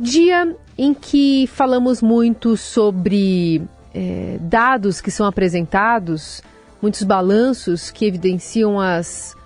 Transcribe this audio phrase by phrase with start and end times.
[0.00, 6.40] Dia em que falamos muito sobre é, dados que são apresentados,
[6.80, 9.36] muitos balanços que evidenciam as,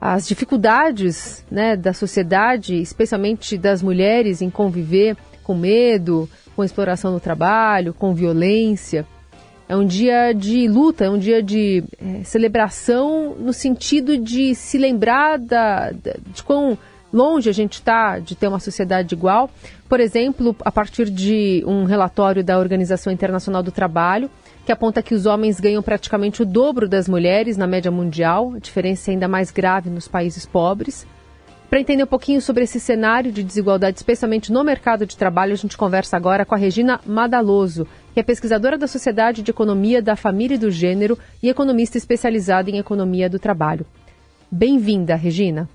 [0.00, 7.20] as dificuldades né, da sociedade, especialmente das mulheres, em conviver com medo, com exploração no
[7.20, 9.06] trabalho, com violência.
[9.68, 14.76] É um dia de luta, é um dia de é, celebração no sentido de se
[14.76, 16.76] lembrar da, de quão
[17.14, 19.48] longe a gente está de ter uma sociedade igual.
[19.88, 24.28] Por exemplo, a partir de um relatório da Organização Internacional do Trabalho,
[24.66, 28.58] que aponta que os homens ganham praticamente o dobro das mulheres na média mundial, a
[28.58, 31.06] diferença é ainda mais grave nos países pobres.
[31.70, 35.56] Para entender um pouquinho sobre esse cenário de desigualdade, especialmente no mercado de trabalho, a
[35.56, 40.14] gente conversa agora com a Regina Madaloso, que é pesquisadora da Sociedade de Economia da
[40.14, 43.86] Família e do Gênero e economista especializada em economia do trabalho.
[44.50, 45.68] Bem-vinda, Regina.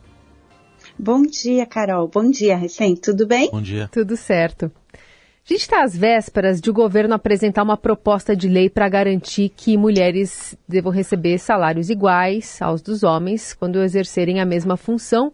[1.01, 2.09] Bom dia, Carol.
[2.09, 2.93] Bom dia, Recém.
[2.93, 3.49] Tudo bem?
[3.49, 3.87] Bom dia.
[3.89, 4.69] Tudo certo.
[4.93, 4.99] A
[5.45, 9.77] gente está às vésperas de o governo apresentar uma proposta de lei para garantir que
[9.77, 15.31] mulheres devam receber salários iguais aos dos homens quando exercerem a mesma função,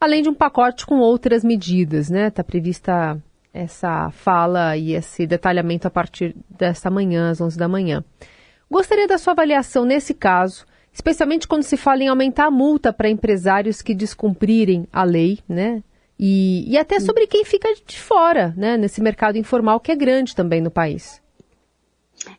[0.00, 2.28] além de um pacote com outras medidas, né?
[2.28, 3.20] Está prevista
[3.52, 8.04] essa fala e esse detalhamento a partir desta manhã, às 11 da manhã.
[8.70, 10.64] Gostaria da sua avaliação nesse caso
[11.00, 15.82] especialmente quando se fala em aumentar a multa para empresários que descumprirem a lei, né?
[16.18, 18.76] E, e até sobre quem fica de fora, né?
[18.76, 21.22] Nesse mercado informal que é grande também no país.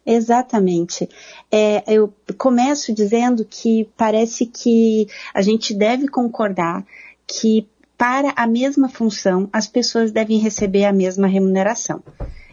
[0.05, 1.09] Exatamente.
[1.51, 6.85] É, eu começo dizendo que parece que a gente deve concordar
[7.25, 12.03] que para a mesma função as pessoas devem receber a mesma remuneração.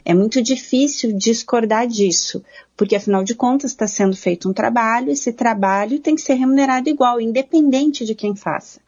[0.08, 2.42] É muito difícil discordar disso,
[2.74, 6.88] porque afinal de contas está sendo feito um trabalho, esse trabalho tem que ser remunerado
[6.88, 8.80] igual, independente de quem faça.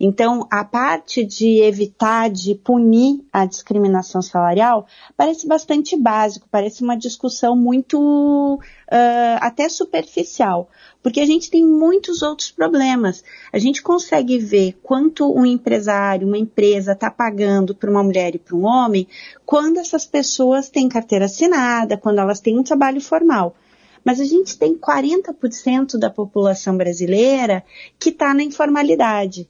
[0.00, 6.96] Então, a parte de evitar, de punir a discriminação salarial, parece bastante básico, parece uma
[6.96, 10.68] discussão muito uh, até superficial,
[11.02, 13.24] porque a gente tem muitos outros problemas.
[13.52, 18.38] A gente consegue ver quanto um empresário, uma empresa está pagando para uma mulher e
[18.38, 19.08] para um homem
[19.44, 23.56] quando essas pessoas têm carteira assinada, quando elas têm um trabalho formal.
[24.04, 27.64] Mas a gente tem 40% da população brasileira
[27.98, 29.48] que está na informalidade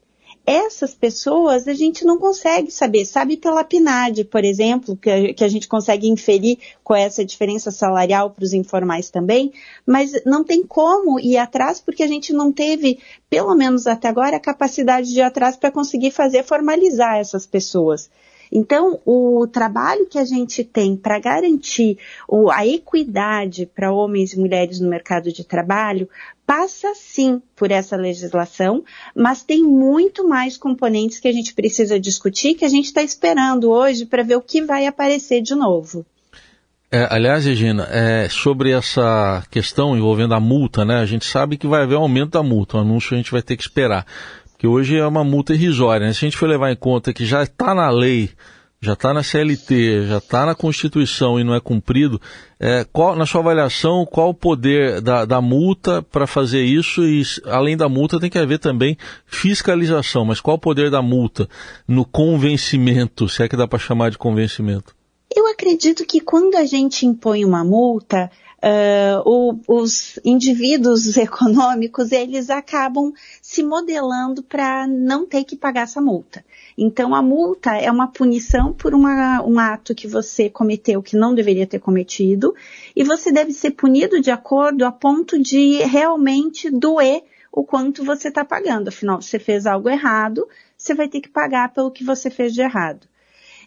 [0.48, 3.04] essas pessoas a gente não consegue saber.
[3.04, 7.70] Sabe pela PNAD, por exemplo, que a, que a gente consegue inferir com essa diferença
[7.70, 9.52] salarial para os informais também,
[9.84, 12.98] mas não tem como ir atrás porque a gente não teve,
[13.28, 18.08] pelo menos até agora, a capacidade de ir atrás para conseguir fazer formalizar essas pessoas.
[18.50, 21.98] Então, o trabalho que a gente tem para garantir
[22.52, 26.08] a equidade para homens e mulheres no mercado de trabalho
[26.46, 28.82] passa sim por essa legislação,
[29.14, 33.70] mas tem muito mais componentes que a gente precisa discutir, que a gente está esperando
[33.70, 36.06] hoje para ver o que vai aparecer de novo.
[36.90, 41.00] É, aliás, Regina, é, sobre essa questão envolvendo a multa, né?
[41.00, 43.42] A gente sabe que vai haver um aumento da multa, o anúncio a gente vai
[43.42, 44.06] ter que esperar
[44.58, 46.06] que hoje é uma multa irrisória.
[46.06, 46.12] Né?
[46.12, 48.30] Se a gente for levar em conta que já está na lei,
[48.80, 52.20] já está na CLT, já está na Constituição e não é cumprido,
[52.58, 57.04] é, qual, na sua avaliação, qual o poder da, da multa para fazer isso?
[57.04, 61.48] E além da multa tem que haver também fiscalização, mas qual o poder da multa
[61.86, 64.94] no convencimento, se é que dá para chamar de convencimento?
[65.34, 68.30] Eu acredito que quando a gente impõe uma multa,
[68.60, 76.00] Uh, o, os indivíduos econômicos eles acabam se modelando para não ter que pagar essa
[76.00, 76.44] multa.
[76.76, 81.34] Então a multa é uma punição por uma, um ato que você cometeu que não
[81.34, 82.52] deveria ter cometido
[82.96, 88.28] e você deve ser punido de acordo a ponto de realmente doer o quanto você
[88.28, 88.88] está pagando.
[88.88, 92.62] Afinal, você fez algo errado, você vai ter que pagar pelo que você fez de
[92.62, 93.06] errado.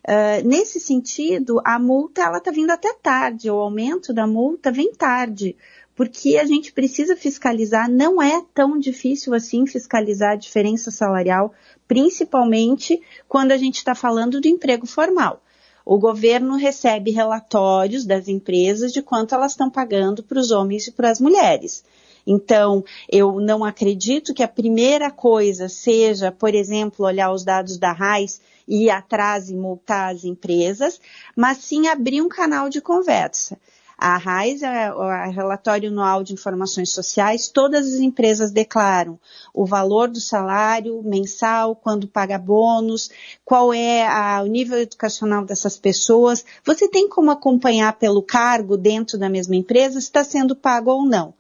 [0.08, 4.92] Uh, nesse sentido, a multa ela está vindo até tarde, o aumento da multa vem
[4.94, 5.56] tarde,
[5.96, 11.54] porque a gente precisa fiscalizar, não é tão difícil assim fiscalizar a diferença salarial,
[11.88, 15.44] principalmente quando a gente está falando do emprego formal.
[15.86, 20.92] O governo recebe relatórios das empresas de quanto elas estão pagando para os homens e
[20.92, 21.84] para as mulheres.
[22.26, 27.92] Então, eu não acredito que a primeira coisa seja, por exemplo, olhar os dados da
[27.92, 31.00] RAIS ir atrás e multar as empresas,
[31.36, 33.58] mas sim abrir um canal de conversa.
[33.98, 39.20] A RAIS é o relatório anual de informações sociais, todas as empresas declaram
[39.54, 43.12] o valor do salário mensal, quando paga bônus,
[43.46, 46.44] qual é a, o nível educacional dessas pessoas.
[46.66, 51.06] Você tem como acompanhar pelo cargo dentro da mesma empresa se está sendo pago ou
[51.06, 51.32] não.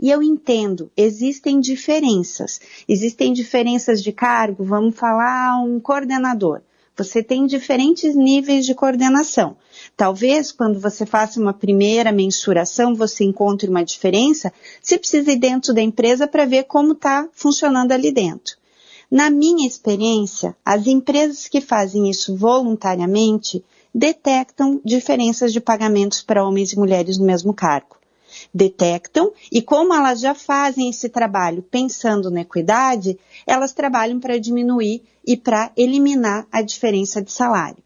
[0.00, 2.60] E eu entendo, existem diferenças.
[2.88, 6.60] Existem diferenças de cargo, vamos falar um coordenador.
[6.96, 9.56] Você tem diferentes níveis de coordenação.
[9.96, 15.74] Talvez quando você faça uma primeira mensuração, você encontre uma diferença, você precisa ir dentro
[15.74, 18.56] da empresa para ver como está funcionando ali dentro.
[19.10, 23.64] Na minha experiência, as empresas que fazem isso voluntariamente
[23.94, 27.97] detectam diferenças de pagamentos para homens e mulheres no mesmo cargo.
[28.52, 35.02] Detectam e como elas já fazem esse trabalho pensando na equidade, elas trabalham para diminuir
[35.26, 37.82] e para eliminar a diferença de salário.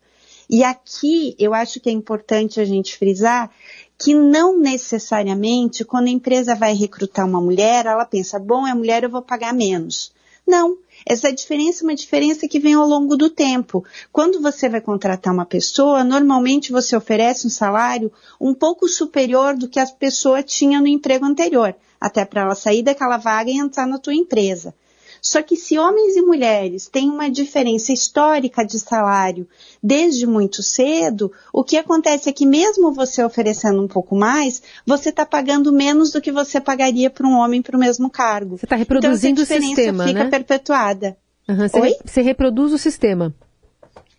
[0.49, 3.51] E aqui eu acho que é importante a gente frisar
[3.99, 9.05] que não necessariamente quando a empresa vai recrutar uma mulher, ela pensa, bom, é mulher,
[9.05, 10.13] eu vou pagar menos.
[10.47, 13.85] Não, essa diferença é uma diferença que vem ao longo do tempo.
[14.13, 19.69] Quando você vai contratar uma pessoa, normalmente você oferece um salário um pouco superior do
[19.69, 23.87] que a pessoa tinha no emprego anterior, até para ela sair daquela vaga e entrar
[23.87, 24.75] na tua empresa.
[25.23, 29.49] Só que se homens e mulheres têm uma diferença histórica de salário
[29.81, 35.11] desde muito cedo, o que acontece é que mesmo você oferecendo um pouco mais, você
[35.11, 38.59] está pagando menos do que você pagaria para um homem para o mesmo cargo.
[38.59, 40.31] Você está reproduzindo então, o sistema, fica né?
[40.31, 41.17] perpetuada.
[41.49, 41.97] Uhum, você, Oi?
[42.05, 43.33] você reproduz o sistema.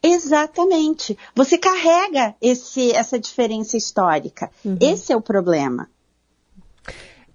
[0.01, 1.17] Exatamente.
[1.35, 4.49] Você carrega esse, essa diferença histórica.
[4.63, 4.77] Uhum.
[4.79, 5.89] Esse é o problema.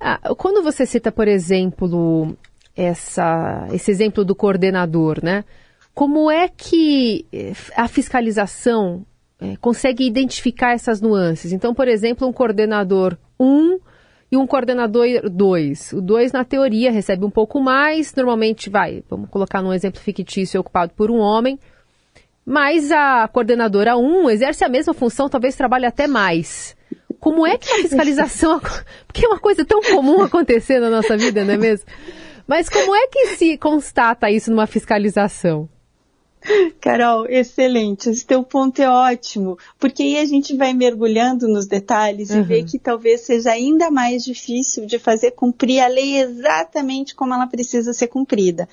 [0.01, 2.35] Ah, quando você cita, por exemplo,
[2.79, 5.45] essa, esse exemplo do coordenador, né?
[5.93, 9.05] Como é que eh, a fiscalização
[9.41, 11.53] é, consegue identificar essas nuances?
[11.53, 13.81] Então, por exemplo, um coordenador 1 um
[14.31, 15.95] e um coordenador 2.
[15.95, 20.61] O 2, na teoria, recebe um pouco mais, normalmente vai, vamos colocar num exemplo fictício,
[20.61, 21.59] ocupado por um homem,
[22.47, 26.77] mas a coordenadora 1 um exerce a mesma função, talvez trabalhe até mais.
[27.19, 28.61] Como é que a fiscalização.
[29.05, 31.87] Porque é uma coisa tão comum acontecer na nossa vida, não é mesmo?
[32.49, 35.69] Mas como é que se constata isso numa fiscalização?
[36.81, 38.09] Carol, excelente.
[38.09, 42.41] Esse teu ponto é ótimo, porque aí a gente vai mergulhando nos detalhes uhum.
[42.41, 47.35] e vê que talvez seja ainda mais difícil de fazer cumprir a lei exatamente como
[47.35, 48.67] ela precisa ser cumprida.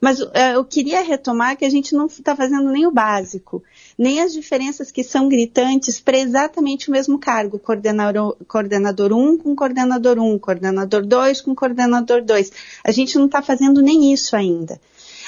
[0.00, 3.62] Mas uh, eu queria retomar que a gente não está fazendo nem o básico,
[3.98, 9.54] nem as diferenças que são gritantes para exatamente o mesmo cargo, coordenador, coordenador 1 com
[9.54, 12.52] coordenador 1, coordenador 2 com coordenador 2.
[12.84, 14.80] A gente não está fazendo nem isso ainda.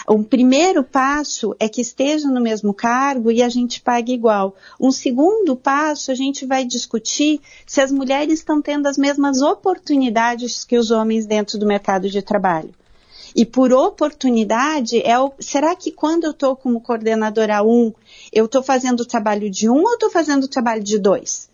[0.06, 4.55] O primeiro passo é que esteja no mesmo cargo e a gente pague igual.
[4.78, 10.62] Um segundo passo, a gente vai discutir se as mulheres estão tendo as mesmas oportunidades
[10.62, 12.75] que os homens dentro do mercado de trabalho.
[13.34, 17.92] E por oportunidade, é o, será que quando eu estou como coordenadora 1,
[18.32, 21.50] eu estou fazendo o trabalho de um ou estou fazendo o trabalho de dois?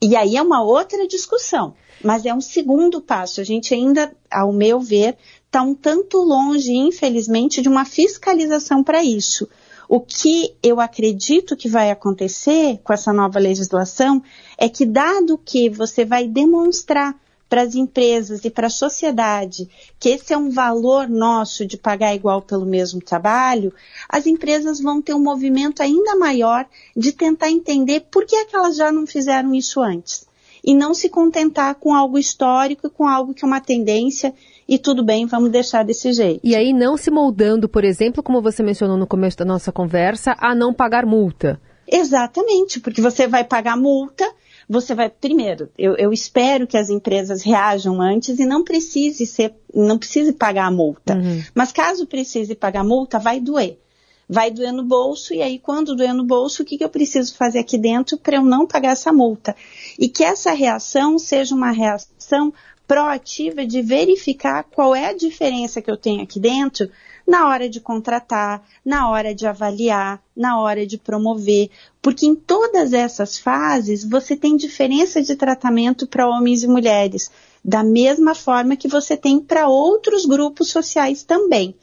[0.00, 3.40] E aí é uma outra discussão, mas é um segundo passo.
[3.40, 5.16] A gente ainda, ao meu ver,
[5.46, 9.48] está um tanto longe, infelizmente, de uma fiscalização para isso.
[9.88, 14.22] O que eu acredito que vai acontecer com essa nova legislação
[14.56, 17.14] é que, dado que você vai demonstrar
[17.48, 19.68] para as empresas e para a sociedade
[19.98, 23.72] que esse é um valor nosso de pagar igual pelo mesmo trabalho,
[24.08, 28.56] as empresas vão ter um movimento ainda maior de tentar entender por que, é que
[28.56, 30.26] elas já não fizeram isso antes.
[30.62, 34.32] E não se contentar com algo histórico, com algo que é uma tendência
[34.66, 36.40] e tudo bem, vamos deixar desse jeito.
[36.42, 40.34] E aí não se moldando, por exemplo, como você mencionou no começo da nossa conversa,
[40.38, 41.60] a não pagar multa.
[41.86, 44.26] Exatamente, porque você vai pagar multa,
[44.68, 49.54] você vai, primeiro, eu, eu, espero que as empresas reajam antes e não precise ser,
[49.74, 51.14] não precise pagar a multa.
[51.14, 51.42] Uhum.
[51.54, 53.78] Mas caso precise pagar a multa, vai doer.
[54.26, 57.34] Vai doer no bolso, e aí, quando doer no bolso, o que, que eu preciso
[57.36, 59.54] fazer aqui dentro para eu não pagar essa multa?
[59.98, 62.52] E que essa reação seja uma reação
[62.86, 66.90] proativa de verificar qual é a diferença que eu tenho aqui dentro
[67.26, 71.70] na hora de contratar, na hora de avaliar, na hora de promover,
[72.02, 77.30] porque em todas essas fases você tem diferença de tratamento para homens e mulheres,
[77.64, 81.74] da mesma forma que você tem para outros grupos sociais também.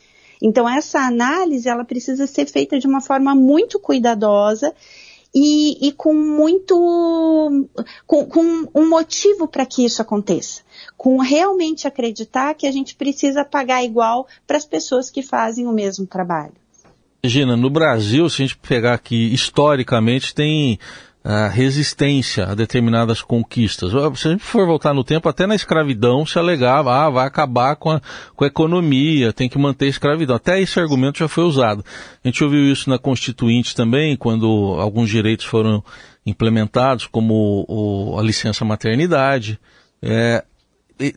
[0.42, 4.74] Então essa análise ela precisa ser feita de uma forma muito cuidadosa
[5.34, 7.68] e, e com muito
[8.06, 10.62] com, com um motivo para que isso aconteça
[10.98, 15.72] com realmente acreditar que a gente precisa pagar igual para as pessoas que fazem o
[15.72, 16.54] mesmo trabalho.
[17.24, 20.80] Regina, no Brasil, se a gente pegar aqui historicamente, tem
[21.24, 23.92] a resistência a determinadas conquistas.
[24.20, 27.76] Se a gente for voltar no tempo, até na escravidão se alegava, ah, vai acabar
[27.76, 28.02] com a,
[28.36, 30.36] com a economia, tem que manter a escravidão.
[30.36, 31.86] Até esse argumento já foi usado.
[32.24, 35.84] A gente ouviu isso na Constituinte também, quando alguns direitos foram
[36.26, 39.60] implementados, como o, a licença maternidade.
[40.02, 40.44] É,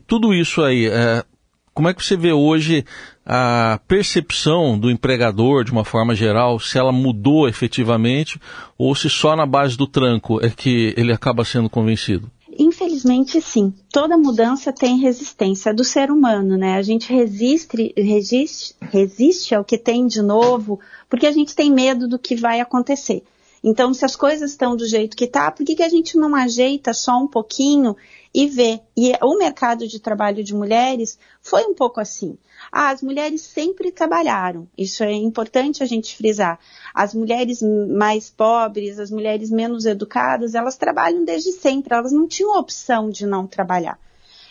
[0.07, 1.25] tudo isso aí, é,
[1.75, 2.85] como é que você vê hoje
[3.27, 8.41] a percepção do empregador, de uma forma geral, se ela mudou efetivamente
[8.79, 12.31] ou se só na base do tranco é que ele acaba sendo convencido?
[12.57, 13.75] Infelizmente, sim.
[13.93, 16.77] Toda mudança tem resistência do ser humano, né?
[16.77, 20.79] A gente resiste, resiste, resiste ao que tem de novo,
[21.11, 23.25] porque a gente tem medo do que vai acontecer.
[23.63, 26.37] Então, se as coisas estão do jeito que tá, por que, que a gente não
[26.37, 27.97] ajeita só um pouquinho
[28.35, 28.81] e vê?
[28.97, 32.37] E o mercado de trabalho de mulheres foi um pouco assim.
[32.73, 34.67] Ah, as mulheres sempre trabalharam.
[34.77, 36.59] Isso é importante a gente frisar.
[36.93, 41.95] As mulheres mais pobres, as mulheres menos educadas, elas trabalham desde sempre.
[41.95, 44.01] Elas não tinham opção de não trabalhar.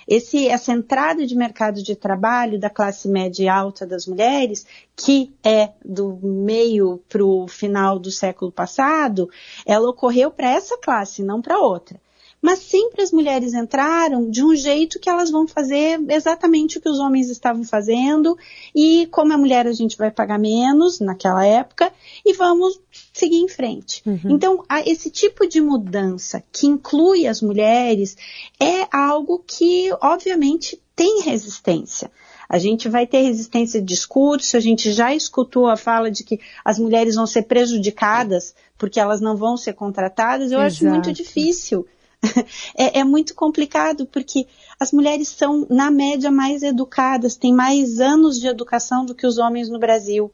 [0.08, 5.34] Esse, essa entrada de mercado de trabalho da classe média e alta das mulheres, que
[5.44, 9.30] é do meio para o final do século passado,
[9.66, 12.00] ela ocorreu para essa classe, não para outra
[12.44, 16.90] mas sempre as mulheres entraram de um jeito que elas vão fazer exatamente o que
[16.90, 18.38] os homens estavam fazendo
[18.76, 21.90] e como a mulher a gente vai pagar menos naquela época
[22.26, 22.82] e vamos
[23.14, 24.04] seguir em frente.
[24.06, 24.32] Uhum.
[24.32, 28.18] Então, esse tipo de mudança que inclui as mulheres
[28.60, 32.12] é algo que, obviamente, tem resistência.
[32.50, 36.42] A gente vai ter resistência de discurso, a gente já escutou a fala de que
[36.66, 40.52] as mulheres vão ser prejudicadas porque elas não vão ser contratadas.
[40.52, 40.74] Eu Exato.
[40.74, 41.88] acho muito difícil
[42.78, 44.48] é, é, muito complicado porque
[44.80, 49.38] as mulheres são, na média, mais educadas, têm mais anos de educação do que os
[49.38, 50.32] homens no Brasil.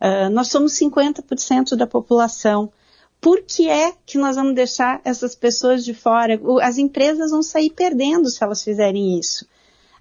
[0.00, 2.72] Uh, nós somos 50% da população.
[3.20, 6.40] Por que é que nós vamos deixar essas pessoas de fora?
[6.62, 9.46] As empresas vão sair perdendo se elas fizerem isso.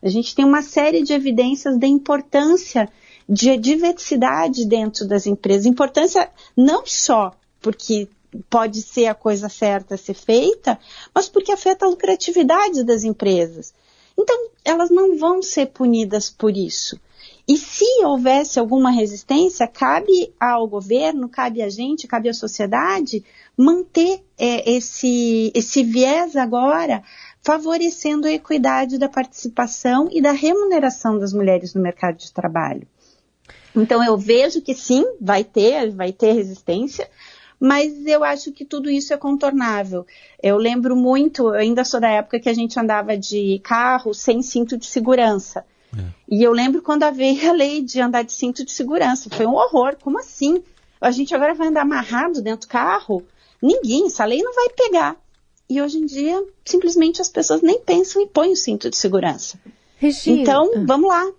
[0.02, 2.90] A gente tem uma série de evidências da importância
[3.28, 5.66] de diversidade dentro das empresas.
[5.66, 8.08] Importância não só porque
[8.50, 10.80] pode ser a coisa certa a ser feita,
[11.14, 13.74] mas porque afeta a lucratividade das empresas.
[14.18, 17.00] Então, elas não vão ser punidas por isso.
[17.48, 23.26] E se houvesse alguma resistência, cabe ao governo, cabe a gente, cabe à sociedade
[23.58, 27.02] manter é, esse, esse viés agora,
[27.42, 32.88] favorecendo a equidade da participação e da remuneração das mulheres no mercado de trabalho.
[33.76, 37.10] Então eu vejo que sim, vai ter, vai ter resistência,
[37.60, 40.06] mas eu acho que tudo isso é contornável.
[40.42, 44.42] Eu lembro muito, eu ainda sou da época que a gente andava de carro sem
[44.42, 45.66] cinto de segurança.
[45.98, 46.04] É.
[46.30, 49.30] E eu lembro quando veio a lei de andar de cinto de segurança.
[49.30, 49.98] Foi um horror.
[50.02, 50.64] Como assim?
[51.02, 53.24] A gente agora vai andar amarrado dentro do carro?
[53.62, 55.16] Ninguém, essa lei não vai pegar.
[55.70, 59.60] E hoje em dia, simplesmente as pessoas nem pensam e põem o cinto de segurança.
[59.98, 60.42] Regina.
[60.42, 61.30] Então, vamos lá.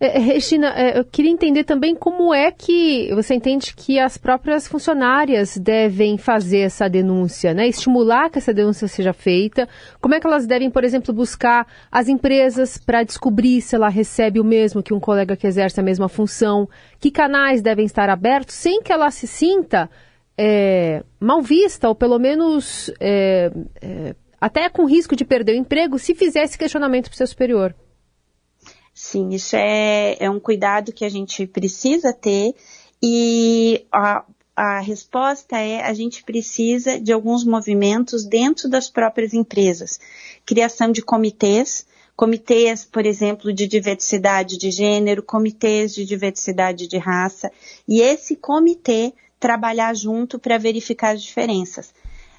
[0.00, 4.16] É, é, Regina, é, eu queria entender também como é que você entende que as
[4.16, 7.68] próprias funcionárias devem fazer essa denúncia, né?
[7.68, 9.68] Estimular que essa denúncia seja feita.
[10.00, 14.40] Como é que elas devem, por exemplo, buscar as empresas para descobrir se ela recebe
[14.40, 16.68] o mesmo que um colega que exerce a mesma função?
[16.98, 19.90] Que canais devem estar abertos sem que ela se sinta
[20.36, 23.50] é, mal vista ou pelo menos é,
[23.82, 27.26] é, até com risco de perder o emprego se fizer esse questionamento para o seu
[27.26, 27.74] superior?
[29.00, 32.52] Sim, isso é, é um cuidado que a gente precisa ter
[33.00, 34.24] e a,
[34.56, 40.00] a resposta é a gente precisa de alguns movimentos dentro das próprias empresas.
[40.44, 41.86] Criação de comitês,
[42.16, 47.52] comitês, por exemplo, de diversidade de gênero, comitês de diversidade de raça,
[47.86, 51.94] e esse comitê trabalhar junto para verificar as diferenças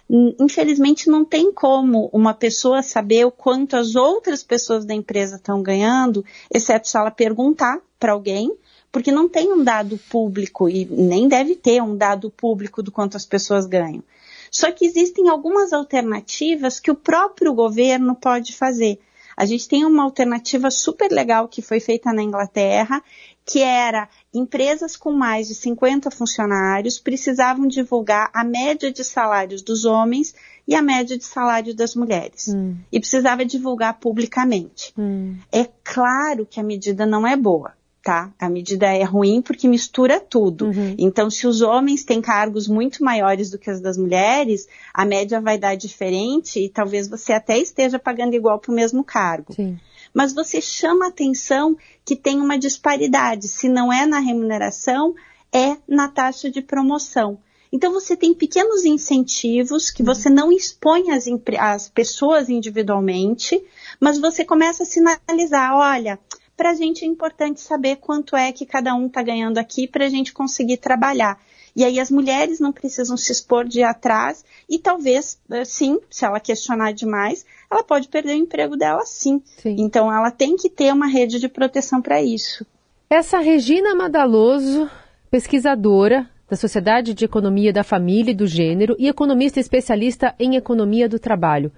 [0.10, 5.62] infelizmente não tem como uma pessoa saber o quanto as outras pessoas da empresa estão
[5.62, 8.52] ganhando, exceto se ela perguntar para alguém,
[8.92, 13.18] porque não tem um dado público e nem deve ter um dado público do quanto
[13.18, 14.04] as pessoas ganham.
[14.50, 19.00] Só que existem algumas alternativas que o próprio governo pode fazer.
[19.38, 23.02] A gente tem uma alternativa super legal que foi feita na Inglaterra,
[23.46, 29.86] que era empresas com mais de 50 funcionários precisavam divulgar a média de salários dos
[29.86, 30.36] homens
[30.68, 32.48] e a média de salário das mulheres.
[32.48, 32.76] Hum.
[32.92, 34.94] E precisava divulgar publicamente.
[34.98, 35.36] Hum.
[35.52, 37.74] É claro que a medida não é boa.
[38.02, 38.32] Tá?
[38.40, 40.68] A medida é ruim porque mistura tudo.
[40.68, 40.96] Uhum.
[40.98, 45.42] Então, se os homens têm cargos muito maiores do que os das mulheres, a média
[45.42, 49.54] vai dar diferente e talvez você até esteja pagando igual para o mesmo cargo.
[49.54, 49.78] Sim
[50.14, 53.48] mas você chama atenção que tem uma disparidade.
[53.48, 55.16] Se não é na remuneração,
[55.52, 57.40] é na taxa de promoção.
[57.72, 61.26] Então você tem pequenos incentivos que você não expõe as,
[61.60, 63.62] as pessoas individualmente,
[64.00, 66.20] mas você começa a sinalizar, olha,
[66.58, 70.06] para a gente é importante saber quanto é que cada um está ganhando aqui para
[70.06, 71.40] a gente conseguir trabalhar.
[71.80, 76.26] E aí as mulheres não precisam se expor de atrás e talvez, eh, sim, se
[76.26, 79.42] ela questionar demais, ela pode perder o emprego dela sim.
[79.62, 79.78] sim.
[79.80, 82.66] Então ela tem que ter uma rede de proteção para isso.
[83.10, 84.90] Essa Regina Madaloso,
[85.32, 91.08] pesquisadora da Sociedade de Economia da Família e do Gênero e economista especialista em economia
[91.08, 91.72] do trabalho.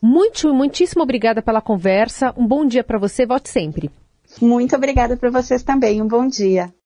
[0.00, 2.32] Muito, muitíssimo obrigada pela conversa.
[2.36, 3.26] Um bom dia para você.
[3.26, 3.90] Volte sempre.
[4.40, 6.02] Muito obrigada para vocês também.
[6.02, 6.74] Um bom dia.